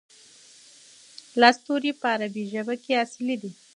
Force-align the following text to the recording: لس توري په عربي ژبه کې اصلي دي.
لس 1.41 1.57
توري 1.65 1.91
په 2.01 2.05
عربي 2.13 2.43
ژبه 2.51 2.75
کې 2.83 3.01
اصلي 3.03 3.35
دي. 3.41 3.51